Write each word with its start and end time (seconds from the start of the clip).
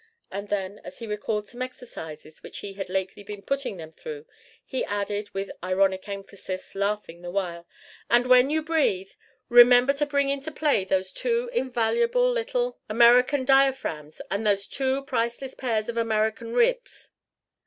and 0.31 0.49
then 0.49 0.81
as 0.83 0.97
he 0.97 1.05
recalled 1.05 1.47
some 1.47 1.61
exercises 1.61 2.41
which 2.41 2.61
he 2.61 2.73
had 2.73 2.89
lately 2.89 3.21
been 3.21 3.43
putting 3.43 3.77
them 3.77 3.91
through, 3.91 4.25
he 4.65 4.83
added 4.85 5.29
with 5.29 5.51
ironic 5.63 6.09
emphasis, 6.09 6.73
laughing 6.73 7.21
the 7.21 7.29
while: 7.29 7.67
"And 8.09 8.25
when 8.25 8.49
you 8.49 8.63
breathe, 8.63 9.11
remember 9.47 9.93
to 9.93 10.07
bring 10.07 10.29
into 10.29 10.51
play 10.51 10.85
those 10.85 11.13
two 11.13 11.51
invaluable 11.53 12.31
little 12.31 12.79
American 12.89 13.45
diaphragms 13.45 14.23
and 14.31 14.43
those 14.43 14.65
two 14.65 15.03
priceless 15.05 15.53
pairs 15.53 15.87
of 15.87 15.97
American 15.97 16.51
ribs!" 16.55 17.11